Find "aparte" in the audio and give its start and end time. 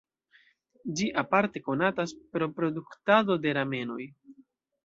1.23-1.61